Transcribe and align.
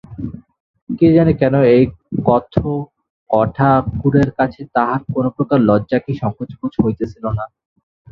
কি 0.89 1.07
জানি 1.15 1.33
কেন 1.41 1.55
এই 1.75 1.83
কথকঠাকুরের 2.27 3.69
কাছে 4.39 4.61
তাহার 4.75 5.01
কোনোপ্রকার 5.13 5.59
লজ্জা 5.69 5.97
কি 6.05 6.11
সংকোচ 6.21 6.49
বোধ 6.59 6.73
হইতেছিল 6.83 7.25
না। 7.37 7.45